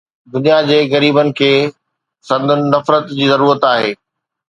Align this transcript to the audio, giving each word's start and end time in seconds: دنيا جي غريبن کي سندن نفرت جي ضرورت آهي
دنيا 0.35 0.55
جي 0.69 0.79
غريبن 0.93 1.29
کي 1.41 1.51
سندن 2.31 2.61
نفرت 2.75 3.05
جي 3.17 3.25
ضرورت 3.37 3.61
آهي 3.75 3.91